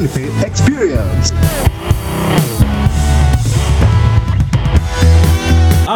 [0.00, 1.69] LP Experience.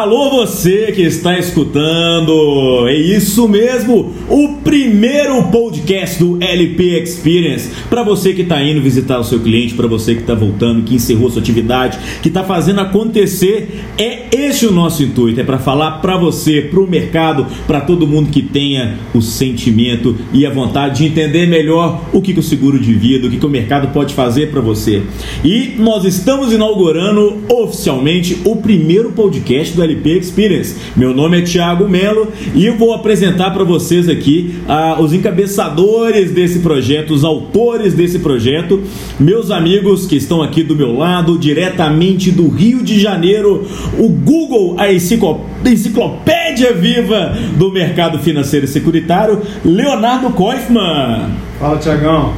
[0.05, 2.87] Alô, você que está escutando!
[2.87, 7.71] É isso mesmo, o primeiro podcast do LP Experience.
[7.89, 10.93] Para você que está indo visitar o seu cliente, para você que está voltando, que
[10.93, 15.41] encerrou sua atividade, que está fazendo acontecer, é esse o nosso intuito.
[15.41, 20.15] É para falar para você, para o mercado, para todo mundo que tenha o sentimento
[20.31, 23.37] e a vontade de entender melhor o que, que o seguro de vida, o que,
[23.37, 25.01] que o mercado pode fazer para você.
[25.43, 30.75] E nós estamos inaugurando oficialmente o primeiro podcast do LP LP Experience.
[30.95, 36.59] Meu nome é Thiago Melo e vou apresentar para vocês aqui ah, os encabeçadores desse
[36.59, 38.81] projeto, os autores desse projeto,
[39.19, 43.65] meus amigos que estão aqui do meu lado, diretamente do Rio de Janeiro,
[43.97, 51.31] o Google, a enciclopédia viva do mercado financeiro e securitário, Leonardo Koifman.
[51.59, 52.33] Fala, Tiagão.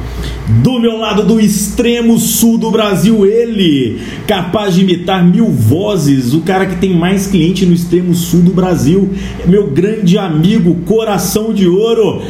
[0.62, 6.40] Do meu lado do extremo sul do Brasil, ele, capaz de imitar mil vozes, o
[6.40, 9.10] cara que tem mais cliente no extremo sul do Brasil,
[9.44, 12.22] meu grande amigo, coração de ouro,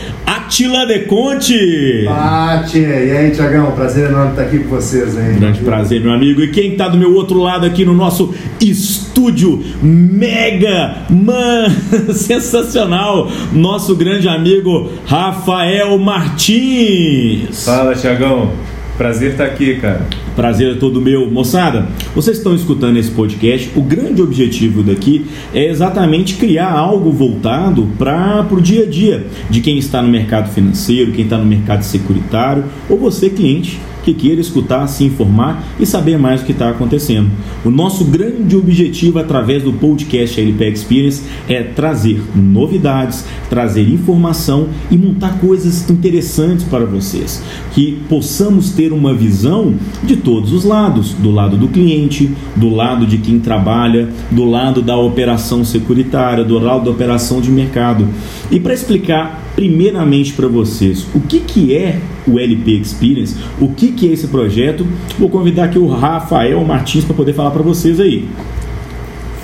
[0.48, 2.04] Atila De Conte.
[2.06, 5.38] Pati, e aí, Tiagão, prazer enorme estar aqui com vocês, hein?
[5.38, 6.40] Grande prazer, meu amigo.
[6.40, 11.68] E quem está do meu outro lado aqui no nosso estúdio mega, man,
[12.16, 17.66] sensacional, nosso grande amigo Rafael Martins.
[17.66, 18.50] Fala, Tiagão.
[18.98, 20.04] Prazer estar aqui, cara.
[20.34, 21.30] Prazer é todo meu.
[21.30, 23.70] Moçada, vocês estão escutando esse podcast.
[23.76, 25.24] O grande objetivo daqui
[25.54, 30.52] é exatamente criar algo voltado para o dia a dia de quem está no mercado
[30.52, 35.86] financeiro, quem está no mercado securitário ou você, cliente que queira escutar, se informar e
[35.86, 37.30] saber mais o que está acontecendo.
[37.64, 44.96] O nosso grande objetivo através do podcast LP Experience é trazer novidades, trazer informação e
[44.96, 51.30] montar coisas interessantes para vocês, que possamos ter uma visão de todos os lados, do
[51.30, 56.84] lado do cliente, do lado de quem trabalha, do lado da operação securitária, do lado
[56.84, 58.06] da operação de mercado.
[58.50, 63.90] E para explicar primeiramente para vocês o que, que é o LP Experience, o que,
[63.98, 64.86] que é esse projeto,
[65.18, 68.28] vou convidar aqui o Rafael Martins para poder falar para vocês aí.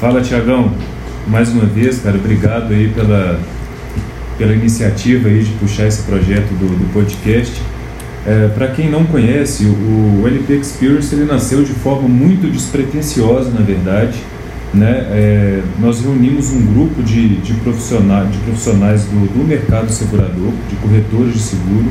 [0.00, 0.72] Fala, Tiagão.
[1.26, 3.40] Mais uma vez, cara, obrigado aí pela,
[4.36, 7.52] pela iniciativa aí de puxar esse projeto do, do podcast.
[8.26, 13.50] É, para quem não conhece, o, o LP Experience ele nasceu de forma muito despretensiosa,
[13.50, 14.18] na verdade
[14.74, 20.52] né, é, nós reunimos um grupo de, de, profissionais, de profissionais do, do mercado segurador,
[20.68, 21.86] de corretores de seguro,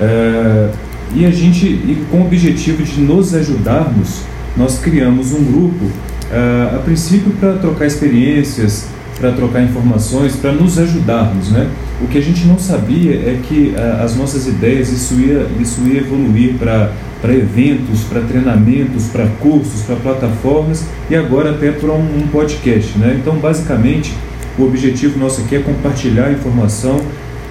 [0.00, 0.70] é,
[1.14, 4.22] e a gente, e com o objetivo de nos ajudarmos,
[4.56, 5.86] nós criamos um grupo,
[6.30, 8.88] é, a princípio para trocar experiências,
[9.18, 11.68] para trocar informações, para nos ajudarmos, né?
[12.00, 15.80] O que a gente não sabia é que uh, as nossas ideias, isso ia, isso
[15.86, 22.18] ia evoluir para eventos, para treinamentos, para cursos, para plataformas e agora até para um,
[22.18, 23.18] um, podcast, né?
[23.20, 24.14] Então, basicamente,
[24.56, 27.00] o objetivo nosso aqui é compartilhar informação,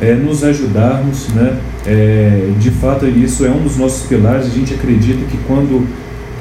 [0.02, 1.58] é, nos ajudarmos, né?
[1.86, 4.46] É, de fato, isso é um dos nossos pilares.
[4.46, 5.88] A gente acredita que quando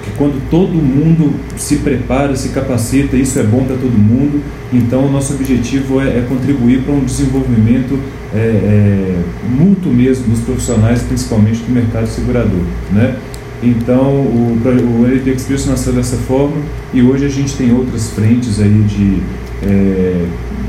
[0.07, 4.41] que quando todo mundo se prepara, se capacita, isso é bom para todo mundo.
[4.73, 7.99] Então, o nosso objetivo é, é contribuir para um desenvolvimento
[8.33, 12.63] é, é, mútuo mesmo dos profissionais, principalmente do mercado segurador.
[12.93, 13.17] Né?
[13.63, 16.57] Então, o, o LT Experience nasceu dessa forma
[16.95, 19.21] e hoje a gente tem outras frentes aí de,
[19.65, 20.25] é,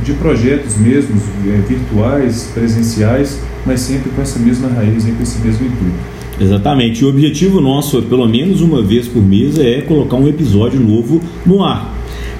[0.07, 5.67] de projetos mesmos, é, virtuais, presenciais, mas sempre com essa mesma raiz, com esse mesmo
[5.67, 6.17] intuito.
[6.39, 7.03] Exatamente.
[7.03, 11.61] O objetivo nosso, pelo menos uma vez por mês, é colocar um episódio novo no
[11.61, 11.96] ar.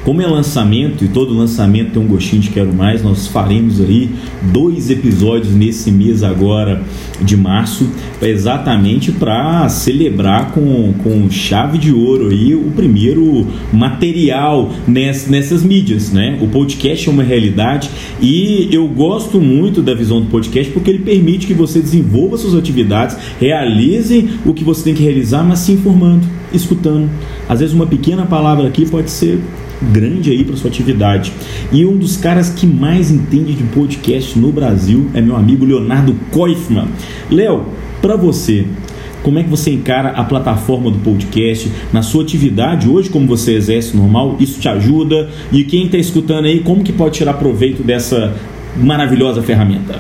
[0.08, 4.10] Como é lançamento e todo lançamento tem um gostinho de quero mais, nós faremos aí
[4.54, 6.82] dois episódios nesse mês agora
[7.22, 7.90] de março,
[8.22, 16.14] exatamente para celebrar com, com chave de ouro aí o primeiro material ness, nessas mídias,
[16.14, 16.40] né?
[16.42, 17.90] O podcast é uma realidade
[18.22, 22.56] e eu gosto muito da visão do podcast porque ele permite que você desenvolva suas
[22.56, 27.10] atividades, realize o que você tem que realizar, mas se informando, escutando.
[27.50, 29.42] Às vezes uma pequena palavra aqui pode ser
[29.82, 31.32] grande aí para sua atividade.
[31.72, 36.16] E um dos caras que mais entende de podcast no Brasil é meu amigo Leonardo
[36.32, 36.88] Koifman.
[37.30, 37.66] Léo,
[38.02, 38.66] para você,
[39.24, 43.56] como é que você encara a plataforma do podcast na sua atividade hoje, como você
[43.56, 44.38] exerce normal?
[44.40, 45.30] Isso te ajuda?
[45.52, 48.36] E quem está escutando aí, como que pode tirar proveito dessa
[48.78, 50.00] maravilhosa ferramenta?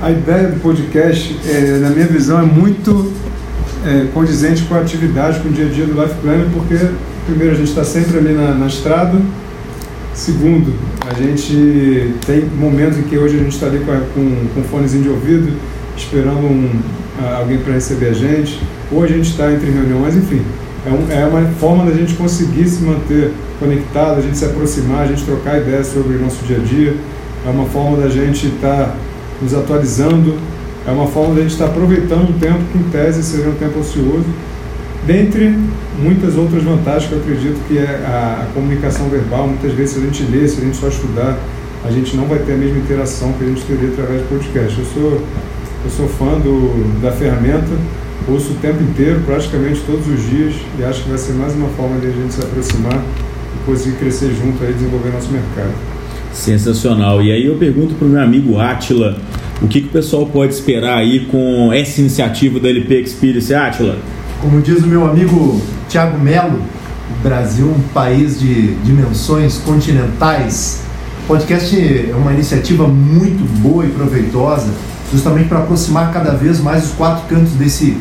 [0.00, 3.12] A ideia do podcast, é, na minha visão, é muito
[3.86, 6.74] é, condizente com a atividade, com o dia a dia do Life Planner, porque
[7.26, 9.20] primeiro, a gente está sempre ali na, na estrada.
[10.14, 10.74] Segundo,
[11.08, 15.04] a gente tem momentos em que hoje a gente está ali com, com, com fonezinho
[15.04, 15.52] de ouvido,
[15.96, 16.70] esperando um,
[17.38, 18.60] alguém para receber a gente.
[18.90, 20.42] ou a gente está entre reuniões, enfim.
[20.84, 25.02] É, um, é, uma forma da gente conseguir se manter conectado, a gente se aproximar,
[25.02, 26.96] a gente trocar ideias sobre o nosso dia a dia.
[27.46, 28.94] É uma forma da gente estar tá
[29.40, 30.36] nos atualizando,
[30.86, 33.54] é uma forma da gente estar tá aproveitando um tempo que, em tese, seria um
[33.54, 34.26] tempo ocioso,
[35.06, 35.56] dentre
[35.98, 39.48] muitas outras vantagens que eu acredito que é a, a comunicação verbal.
[39.48, 41.38] Muitas vezes, se a gente ler, se a gente só estudar,
[41.84, 44.78] a gente não vai ter a mesma interação que a gente teria através do podcast.
[44.78, 45.22] Eu sou,
[45.84, 47.70] eu sou fã do, da ferramenta,
[48.28, 51.68] ouço o tempo inteiro, praticamente todos os dias, e acho que vai ser mais uma
[51.70, 55.72] forma de a gente se aproximar e conseguir crescer junto e desenvolver nosso mercado.
[56.32, 57.20] Sensacional.
[57.20, 59.18] E aí eu pergunto para o meu amigo Atila,
[59.60, 63.98] o que, que o pessoal pode esperar aí com essa iniciativa da LP Experience, Atila?
[64.42, 70.80] Como diz o meu amigo Tiago Melo, o Brasil um país de dimensões continentais.
[71.22, 71.78] O podcast
[72.10, 74.66] é uma iniciativa muito boa e proveitosa,
[75.12, 77.96] justamente para aproximar cada vez mais os quatro cantos desse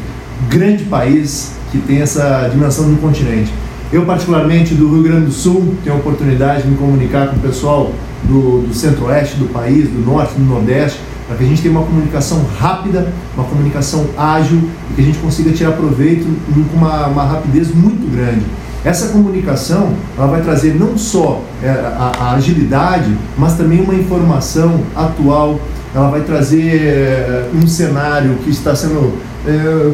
[0.50, 3.54] grande país que tem essa dimensão do continente.
[3.92, 7.40] Eu, particularmente, do Rio Grande do Sul, tenho a oportunidade de me comunicar com o
[7.40, 7.92] pessoal
[8.24, 11.86] do, do centro-oeste do país, do norte, do nordeste, para que a gente tenha uma
[11.86, 16.26] comunicação rápida, uma comunicação ágil e que a gente consiga tirar proveito
[16.72, 18.46] com uma, uma rapidez muito grande.
[18.84, 25.60] Essa comunicação ela vai trazer não só é, a, agilidade, mas também uma informação atual.
[25.94, 29.92] Ela vai trazer é, um cenário que está sendo é,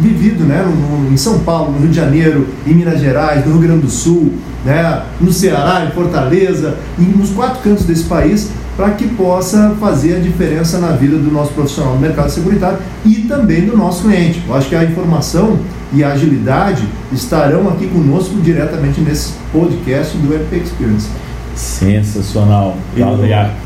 [0.00, 3.62] vivido né, no, em São Paulo, no Rio de Janeiro, em Minas Gerais, no Rio
[3.62, 4.32] Grande do Sul,
[4.64, 10.16] né, no Ceará, em Fortaleza, e nos quatro cantos desse país, para que possa fazer
[10.16, 14.42] a diferença na vida do nosso profissional do mercado securitário e também do nosso cliente.
[14.46, 15.58] Eu acho que a informação
[15.92, 21.08] e a agilidade estarão aqui conosco diretamente nesse podcast do RP Experience.
[21.56, 22.76] Sensacional.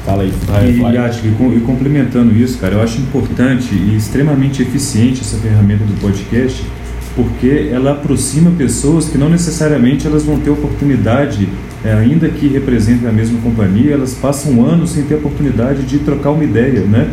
[0.07, 0.77] Fala, aí, fala aí.
[1.25, 6.65] E, e complementando isso, cara, eu acho importante e extremamente eficiente essa ferramenta do podcast,
[7.17, 11.49] porque ela aproxima pessoas que não necessariamente elas vão ter oportunidade,
[11.85, 16.31] é, ainda que representem a mesma companhia, elas passam anos sem ter oportunidade de trocar
[16.31, 17.11] uma ideia, né?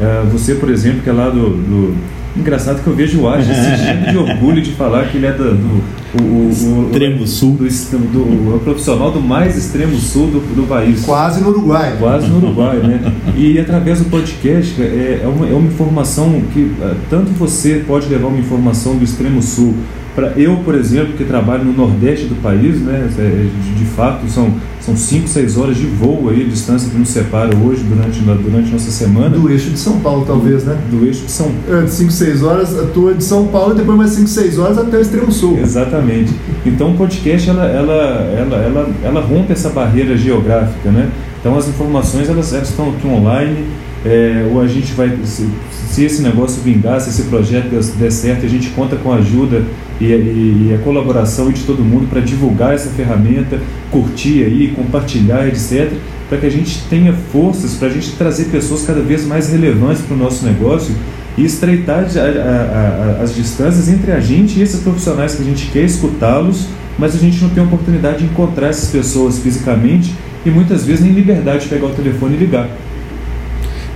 [0.00, 1.96] É, você, por exemplo, que é lá do, do
[2.38, 5.54] Engraçado que eu vejo o Age se de orgulho de falar que ele é do,
[5.54, 10.66] do o, o, extremo sul, do, do, do, profissional do mais extremo sul do, do
[10.66, 11.04] país.
[11.04, 11.96] Quase no Uruguai.
[11.98, 13.12] Quase no Uruguai, né?
[13.36, 18.08] E através do podcast é, é, uma, é uma informação que é, tanto você pode
[18.08, 19.74] levar uma informação do extremo sul
[20.18, 24.28] para eu, por exemplo, que trabalho no nordeste do país, né, é, de, de fato
[24.28, 28.20] são são 5, 6 horas de voo aí, a distância que nos separa hoje durante,
[28.20, 29.28] durante nossa semana.
[29.28, 30.78] Do eixo de São Paulo, talvez, né?
[30.90, 31.86] Do eixo de São Paulo.
[31.86, 34.96] 5, 6 horas, a tua de São Paulo e depois mais 5, 6 horas até
[34.96, 35.58] o extremo sul.
[35.58, 36.34] Exatamente.
[36.64, 41.10] Então o podcast, ela, ela, ela, ela, ela rompe essa barreira geográfica, né?
[41.38, 43.66] Então as informações, elas, elas estão aqui online,
[44.04, 45.48] é, ou a gente vai, se,
[45.88, 47.68] se, esse negócio vingar, se esse projeto
[47.98, 49.62] der, certo, a gente conta com a ajuda
[50.00, 53.58] e, e, e a colaboração de todo mundo para divulgar essa ferramenta,
[53.90, 55.92] curtir aí, compartilhar, etc.,
[56.28, 60.02] para que a gente tenha forças, para a gente trazer pessoas cada vez mais relevantes
[60.02, 60.94] para o nosso negócio
[61.38, 65.44] e estreitar a, a, a, as distâncias entre a gente e esses profissionais que a
[65.44, 66.66] gente quer escutá-los,
[66.98, 70.12] mas a gente não tem oportunidade de encontrar essas pessoas fisicamente
[70.44, 72.68] e muitas vezes nem liberdade de pegar o telefone e ligar.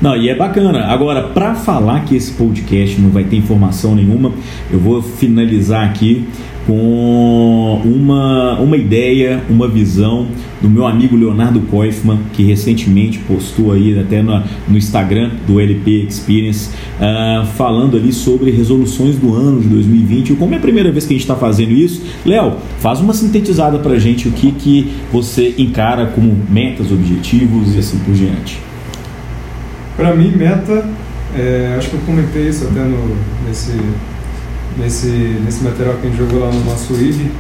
[0.03, 0.87] Não, e é bacana.
[0.87, 4.33] Agora, para falar que esse podcast não vai ter informação nenhuma,
[4.69, 6.27] eu vou finalizar aqui
[6.67, 10.27] com uma, uma ideia, uma visão
[10.61, 16.07] do meu amigo Leonardo Koifman, que recentemente postou aí até no, no Instagram do LP
[16.09, 20.35] Experience, uh, falando ali sobre resoluções do ano de 2020.
[20.35, 23.79] Como é a primeira vez que a gente está fazendo isso, Léo, faz uma sintetizada
[23.79, 28.72] para gente o que, que você encara como metas, objetivos e assim por diante.
[29.97, 30.85] Para mim, meta,
[31.37, 33.73] é, acho que eu comentei isso até no, nesse,
[34.79, 35.07] nesse,
[35.45, 37.31] nesse material que a gente jogou lá no nosso IG.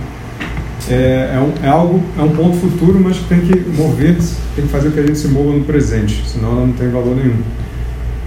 [0.90, 4.16] É, é, um, é, algo, é um ponto futuro, mas que tem que mover,
[4.56, 6.90] tem que fazer com que a gente se mova no presente, senão ela não tem
[6.90, 7.40] valor nenhum.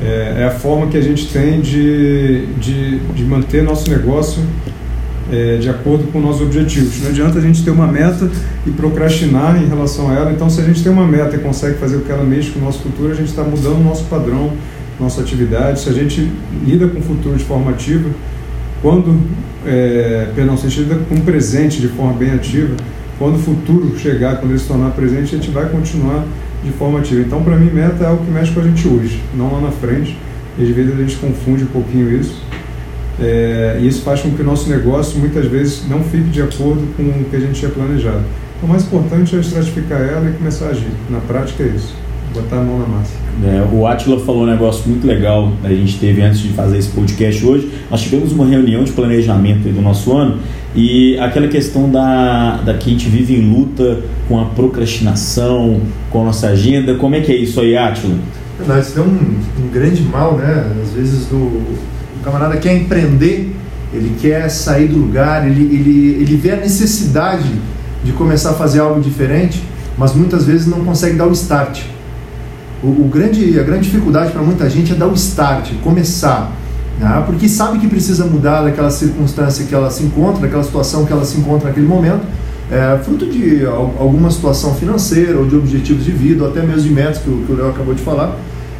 [0.02, 4.42] É, é a forma que a gente tem de, de, de manter nosso negócio
[5.32, 7.02] é, de acordo com nossos objetivos.
[7.02, 8.30] Não adianta a gente ter uma meta
[8.66, 10.32] e procrastinar em relação a ela.
[10.32, 12.60] Então, se a gente tem uma meta e consegue fazer o que ela mexe com
[12.60, 14.54] o nosso futuro, a gente está mudando o nosso padrão,
[15.00, 15.80] nossa atividade.
[15.80, 16.30] Se a gente
[16.66, 18.10] lida com o futuro de forma ativa,
[18.82, 19.20] quando,
[19.66, 22.76] é, perdão, se a gente lida com o presente de forma bem ativa,
[23.18, 26.26] quando o futuro chegar, quando ele se tornar presente, a gente vai continuar
[26.64, 27.22] de forma ativa.
[27.22, 29.72] Então, para mim, meta é o que mexe com a gente hoje, não lá na
[29.72, 30.18] frente.
[30.58, 32.42] E às vezes a gente confunde um pouquinho isso.
[33.20, 36.86] É, e isso faz com que o nosso negócio muitas vezes não fique de acordo
[36.96, 38.24] com o que a gente tinha planejado.
[38.58, 40.92] Então, o mais importante é estratificar ela e começar a agir.
[41.10, 41.96] Na prática é isso.
[42.34, 43.14] botar a mão na massa.
[43.44, 46.90] É, o Atila falou um negócio muito legal a gente teve antes de fazer esse
[46.90, 47.72] podcast hoje.
[47.90, 50.40] Nós tivemos uma reunião de planejamento do nosso ano
[50.76, 56.22] e aquela questão da, da que a gente vive em luta com a procrastinação, com
[56.22, 56.96] a nossa agenda.
[56.96, 58.16] Como é que é isso aí, Atila?
[58.68, 60.72] Nós temos um, um grande mal, né?
[60.82, 61.62] Às vezes do,
[62.26, 63.56] camarada quer empreender,
[63.94, 67.50] ele quer sair do lugar, ele, ele, ele vê a necessidade
[68.04, 69.64] de começar a fazer algo diferente,
[69.98, 71.84] mas muitas vezes não consegue dar o start.
[72.84, 76.52] O, o grande, a grande dificuldade para muita gente é dar o start, começar.
[77.00, 77.24] Né?
[77.26, 81.24] Porque sabe que precisa mudar daquela circunstância que ela se encontra, daquela situação que ela
[81.24, 82.26] se encontra naquele momento,
[82.72, 86.90] é, fruto de alguma situação financeira ou de objetivos de vida, ou até mesmo de
[86.90, 88.36] metas que o Léo acabou de falar,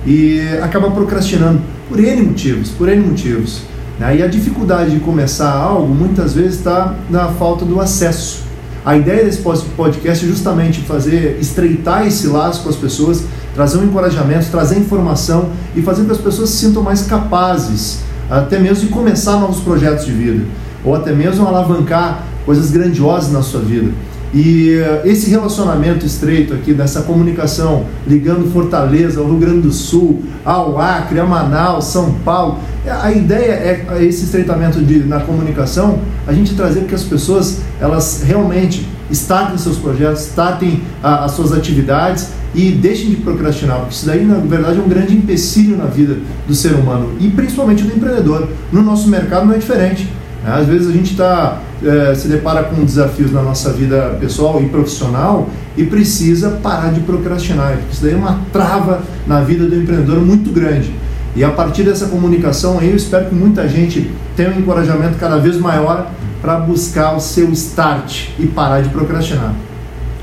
[0.06, 3.62] e acaba procrastinando por N motivos, por N motivos.
[4.00, 4.18] Né?
[4.18, 8.44] E a dificuldade de começar algo muitas vezes está na falta do acesso.
[8.86, 9.42] A ideia desse
[9.76, 13.24] podcast é justamente fazer estreitar esse laço com as pessoas,
[13.56, 18.02] trazer um encorajamento, trazer informação e fazer com que as pessoas se sintam mais capazes,
[18.30, 20.46] até mesmo de começar novos projetos de vida,
[20.84, 23.92] ou até mesmo alavancar coisas grandiosas na sua vida.
[24.36, 30.24] E eh, esse relacionamento estreito aqui, dessa comunicação, ligando Fortaleza ao Rio Grande do Sul,
[30.44, 36.34] ao Acre, a Manaus, São Paulo, a ideia é, esse estreitamento de, na comunicação, a
[36.34, 42.72] gente trazer que as pessoas elas realmente startem seus projetos, startem as suas atividades e
[42.72, 46.54] deixem de procrastinar, porque isso daí, na verdade, é um grande empecilho na vida do
[46.54, 48.50] ser humano e principalmente do empreendedor.
[48.70, 50.10] No nosso mercado não é diferente.
[50.44, 50.52] Né?
[50.54, 54.68] Às vezes a gente está é, se depara com desafios na nossa vida pessoal e
[54.68, 57.78] profissional e precisa parar de procrastinar.
[57.92, 60.92] Isso daí é uma trava na vida do empreendedor muito grande.
[61.36, 65.58] E a partir dessa comunicação eu espero que muita gente tenha um encorajamento cada vez
[65.58, 66.12] maior
[66.42, 69.54] para buscar o seu start e parar de procrastinar.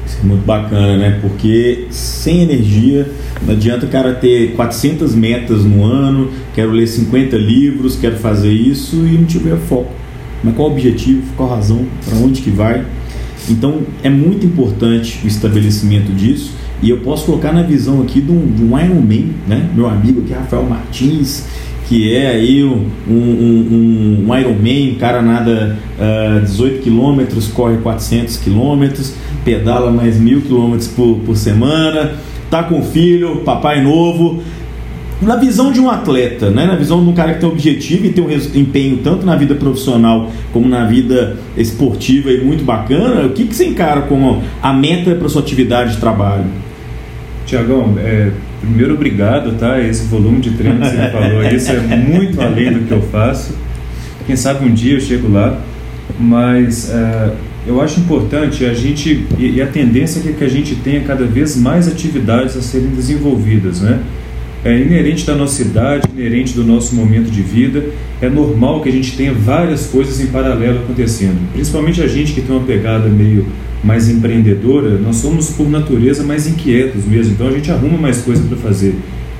[0.07, 1.19] Isso é muito bacana, né?
[1.21, 7.37] Porque sem energia não adianta o cara ter 400 metas no ano, quero ler 50
[7.37, 10.02] livros, quero fazer isso e não tiver foco
[10.43, 12.85] mas qual o objetivo, qual a razão, para onde que vai.
[13.49, 18.31] Então é muito importante o estabelecimento disso e eu posso colocar na visão aqui de
[18.31, 19.69] um, de um Iron Man, né?
[19.75, 21.47] meu amigo aqui, Rafael Martins,
[21.89, 27.49] que é aí um, um, um Iron Man, um cara nada uh, ah, 18 quilômetros,
[27.49, 32.15] corre 400 quilômetros, pedala mais mil quilômetros por, por semana,
[32.51, 34.43] tá com filho, papai novo,
[35.27, 36.67] na visão de um atleta, né?
[36.67, 39.55] na visão de um cara que tem objetivo e tem um empenho tanto na vida
[39.55, 44.73] profissional como na vida esportiva e muito bacana, o que, que você encara como a
[44.73, 46.47] meta para sua atividade de trabalho?
[47.47, 49.81] Tiagão, é, primeiro obrigado, tá?
[49.81, 53.55] Esse volume de treino que você falou, isso é muito além do que eu faço.
[54.27, 55.61] Quem sabe um dia eu chego lá,
[56.19, 57.33] mas é,
[57.67, 61.25] eu acho importante a gente e, e a tendência é que a gente tenha cada
[61.25, 64.01] vez mais atividades a serem desenvolvidas, né?
[64.65, 67.85] É inerente da nossa idade, inerente do nosso momento de vida.
[68.21, 71.39] É normal que a gente tenha várias coisas em paralelo acontecendo.
[71.53, 73.47] Principalmente a gente que tem uma pegada meio
[73.83, 78.43] mais empreendedora, nós somos por natureza mais inquietos mesmo, então a gente arruma mais coisa
[78.45, 78.95] para fazer.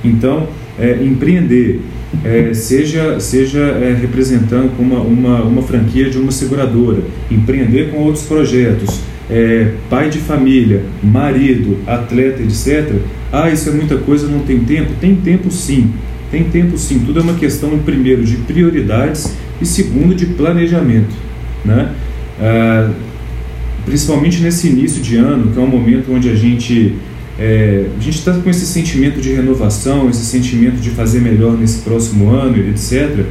[0.05, 0.49] Então,
[0.79, 1.81] é, empreender,
[2.25, 8.25] é, seja, seja é, representando uma, uma, uma franquia de uma seguradora, empreender com outros
[8.25, 9.01] projetos,
[9.31, 12.95] é, pai de família, marido, atleta, etc.
[13.33, 14.93] Ah, isso é muita coisa, não tem tempo?
[15.01, 15.91] Tem tempo sim,
[16.31, 16.99] tem tempo sim.
[17.01, 21.15] Tudo é uma questão, primeiro, de prioridades e segundo, de planejamento.
[21.65, 21.93] Né?
[22.39, 22.91] Ah,
[23.85, 26.95] principalmente nesse início de ano, que é um momento onde a gente
[27.39, 31.79] é, a gente está com esse sentimento de renovação, esse sentimento de fazer melhor nesse
[31.79, 33.25] próximo ano, etc.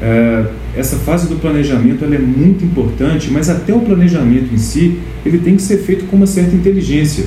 [0.00, 4.98] É, essa fase do planejamento ela é muito importante, mas até o planejamento em si
[5.24, 7.26] ele tem que ser feito com uma certa inteligência.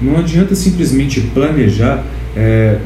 [0.00, 2.04] Não adianta simplesmente planejar,
[2.36, 2.78] é,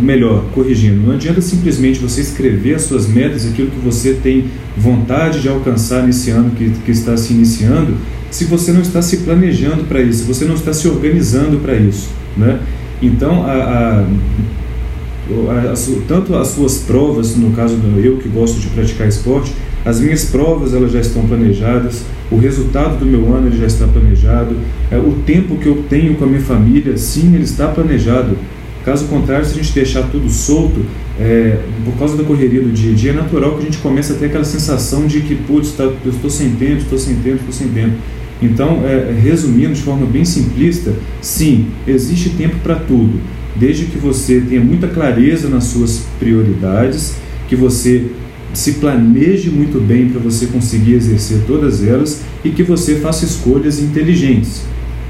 [0.00, 4.46] melhor, corrigindo, não adianta simplesmente você escrever as suas metas, aquilo que você tem
[4.76, 7.96] vontade de alcançar nesse ano que, que está se iniciando,
[8.30, 11.74] se você não está se planejando para isso, se você não está se organizando para
[11.74, 12.08] isso.
[12.36, 12.58] Né?
[13.02, 13.52] Então, a,
[14.00, 15.74] a
[16.08, 19.52] tanto as suas provas, no caso do eu que gosto de praticar esporte,
[19.84, 23.86] as minhas provas elas já estão planejadas, o resultado do meu ano ele já está
[23.86, 24.56] planejado,
[24.90, 28.36] é, o tempo que eu tenho com a minha família, sim, ele está planejado.
[28.84, 30.84] Caso contrário, se a gente deixar tudo solto,
[31.20, 34.12] é, por causa da correria do dia a dia, é natural que a gente comece
[34.12, 37.36] a ter aquela sensação de que, putz, tá, eu estou sem tempo, estou sem tempo,
[37.36, 37.94] estou sem tempo.
[38.40, 43.20] Então, é, resumindo de forma bem simplista, sim, existe tempo para tudo
[43.54, 47.14] desde que você tenha muita clareza nas suas prioridades,
[47.48, 48.06] que você
[48.52, 53.80] se planeje muito bem para você conseguir exercer todas elas e que você faça escolhas
[53.80, 54.62] inteligentes.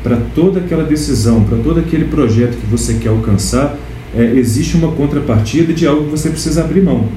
[0.02, 3.78] para toda aquela decisão, para todo aquele projeto que você quer alcançar,
[4.12, 7.08] é, existe uma contrapartida de algo que você precisa abrir mão.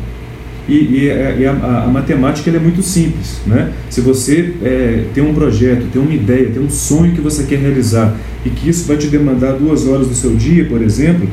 [0.68, 3.40] E, e, é, e a, a, a, matemática é muito simples.
[3.46, 3.72] Né?
[3.90, 7.60] Se você é, tem um projeto, tem uma ideia, tem um sonho que você quer
[7.60, 8.16] realizar
[8.46, 11.28] e que isso vai te demandar duas horas do seu dia, por exemplo,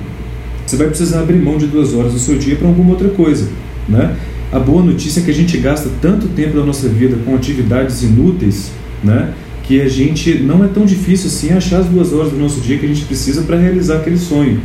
[0.66, 3.48] você vai precisar abrir mão de duas horas do seu dia para alguma outra coisa.
[3.88, 4.16] Né?
[4.52, 8.02] A boa notícia é que a gente gasta tanto tempo da nossa vida com atividades
[8.02, 8.70] inúteis,
[9.02, 9.32] né?
[9.62, 12.76] que a gente não é tão difícil assim achar as duas horas do nosso dia
[12.76, 14.60] que a gente precisa para realizar aquele sonho.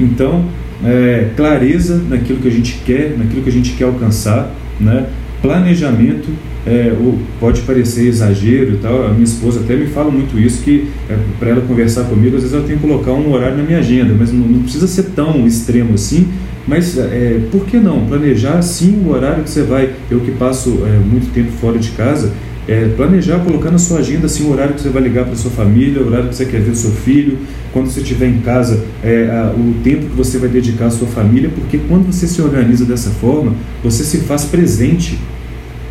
[0.00, 0.46] Então,
[0.82, 5.06] é, clareza naquilo que a gente quer, naquilo que a gente quer alcançar, né?
[5.42, 6.28] planejamento,
[6.66, 6.92] é,
[7.38, 11.16] pode parecer exagero e tal, a minha esposa até me fala muito isso, que é,
[11.38, 14.14] para ela conversar comigo, às vezes eu tenho que colocar um horário na minha agenda,
[14.18, 16.26] mas não, não precisa ser tão extremo assim,
[16.66, 18.06] mas é, por que não?
[18.06, 21.90] Planejar sim o horário que você vai, eu que passo é, muito tempo fora de
[21.90, 22.32] casa,
[22.68, 25.52] é, planejar, colocar na sua agenda assim, o horário que você vai ligar para sua
[25.52, 27.38] família, o horário que você quer ver o seu filho,
[27.72, 31.06] quando você estiver em casa, é, a, o tempo que você vai dedicar à sua
[31.06, 33.54] família, porque quando você se organiza dessa forma,
[33.84, 35.18] você se faz presente.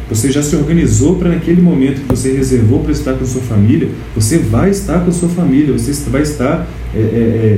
[0.09, 3.89] Você já se organizou para naquele momento que você reservou para estar com sua família,
[4.13, 7.57] você vai estar com sua família, você vai estar é,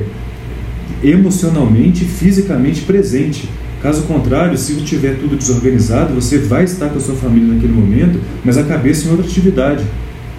[1.04, 3.50] emocionalmente, fisicamente presente.
[3.82, 8.20] Caso contrário, se tiver tudo desorganizado, você vai estar com a sua família naquele momento,
[8.44, 9.84] mas a cabeça em outra atividade.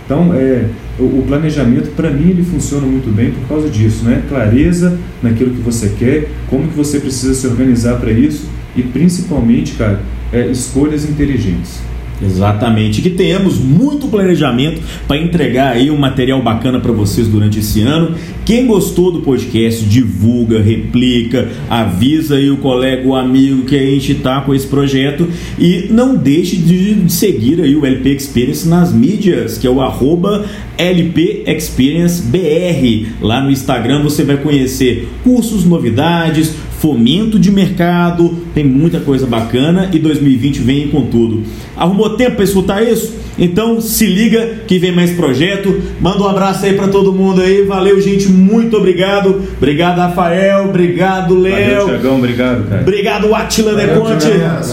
[0.05, 0.67] Então, é,
[0.99, 4.23] o, o planejamento, para mim, ele funciona muito bem por causa disso, né?
[4.28, 9.75] Clareza naquilo que você quer, como que você precisa se organizar para isso e, principalmente,
[9.75, 10.00] cara,
[10.33, 11.81] é, escolhas inteligentes.
[12.21, 17.83] Exatamente, que tenhamos muito planejamento para entregar aí um material bacana para vocês durante esse
[17.83, 18.15] ano.
[18.45, 24.17] Quem gostou do podcast, divulga, replica, avisa aí o colega, o amigo que a gente
[24.17, 29.57] tá com esse projeto e não deixe de seguir aí o LP Experience nas mídias,
[29.57, 30.45] que é o arroba
[30.79, 33.11] LP Experience BR.
[33.21, 39.91] Lá no Instagram você vai conhecer cursos, novidades, fomento de mercado, tem muita coisa bacana
[39.93, 41.43] e 2020 vem com tudo.
[41.77, 43.17] Arrumou tempo para escutar isso?
[43.38, 45.81] Então se liga que vem mais projeto.
[46.01, 47.62] Manda um abraço aí para todo mundo aí.
[47.62, 48.29] Valeu, gente.
[48.29, 49.43] Muito obrigado.
[49.57, 50.64] Obrigado, Rafael.
[50.64, 51.87] Obrigado, Léo.
[51.87, 52.17] Tiagão.
[52.17, 52.83] Obrigado, cara.
[52.83, 54.27] Obrigado, Atila Deconte.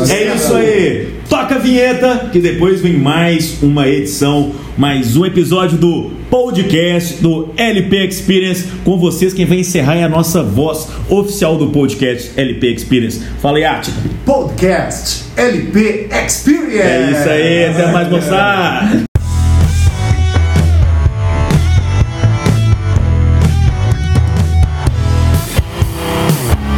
[0.09, 1.14] É isso aí.
[1.29, 7.49] Toca a vinheta que depois vem mais uma edição, mais um episódio do podcast do
[7.57, 9.33] LP Experience com vocês.
[9.33, 13.21] Quem vai encerrar é a nossa voz oficial do podcast LP Experience.
[13.41, 13.97] Fala aí, Atila.
[14.25, 16.79] Podcast LP Experience.
[16.81, 17.65] É isso aí.
[17.69, 19.05] Até mais, moçada.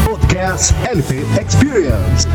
[0.06, 2.28] Podcast LP Experience.